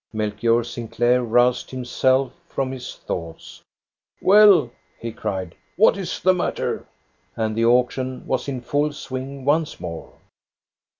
Melchior 0.13 0.63
Sinclair 0.63 1.21
roused 1.21 1.69
himself 1.69 2.33
from 2.49 2.71
his 2.71 2.95
thoughts." 2.95 3.61
Well," 4.19 4.71
he 4.99 5.11
cried, 5.11 5.53
"what 5.75 5.95
is 5.95 6.19
the 6.19 6.33
matter?" 6.33 6.87
And 7.37 7.55
the 7.55 7.65
auction 7.65 8.25
was 8.25 8.47
in 8.47 8.61
full 8.61 8.93
swing 8.93 9.45
once 9.45 9.79
more. 9.79 10.13